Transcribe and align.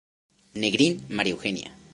Negrín, 0.61 0.93
María 1.15 1.33
Eugenia. 1.35 1.69